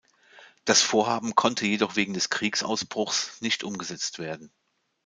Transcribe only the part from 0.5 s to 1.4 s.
Das Vorhaben